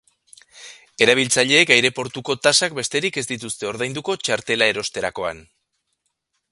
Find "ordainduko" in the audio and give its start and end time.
3.73-4.19